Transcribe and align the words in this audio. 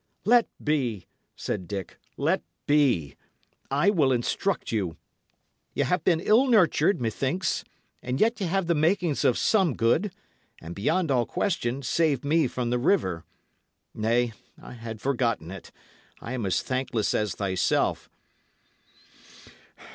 "Let 0.25 0.47
be," 0.63 1.05
said 1.35 1.67
Dick 1.67 1.99
"let 2.17 2.41
be. 2.65 3.15
I 3.69 3.91
will 3.91 4.11
instruct 4.11 4.71
you. 4.71 4.97
Y' 5.75 5.83
'ave 5.83 5.97
been 6.03 6.19
ill 6.19 6.47
nurtured, 6.47 6.99
methinks, 6.99 7.63
and 8.01 8.19
yet 8.19 8.41
ye 8.41 8.47
have 8.47 8.65
the 8.65 8.73
makings 8.73 9.23
of 9.23 9.37
some 9.37 9.75
good, 9.75 10.11
and, 10.59 10.73
beyond 10.73 11.11
all 11.11 11.27
question, 11.27 11.83
saved 11.83 12.25
me 12.25 12.47
from 12.47 12.71
the 12.71 12.79
river. 12.79 13.25
Nay, 13.93 14.33
I 14.59 14.73
had 14.73 14.99
forgotten 14.99 15.51
it; 15.51 15.71
I 16.19 16.33
am 16.33 16.47
as 16.47 16.63
thankless 16.63 17.13
as 17.13 17.35
thyself. 17.35 18.09